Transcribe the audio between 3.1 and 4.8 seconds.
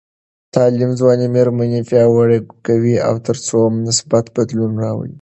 تر څو مثبت بدلون